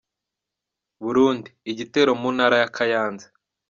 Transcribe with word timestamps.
Burundi: 1.03 1.49
Igitero 1.71 2.11
mu 2.21 2.29
ntara 2.35 2.55
ya 2.61 2.69
Kayanza. 2.75 3.27